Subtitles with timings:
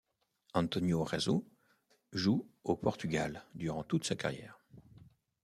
[0.55, 1.43] António Jesus
[2.11, 4.59] joue au Portugal durant toute sa carrière..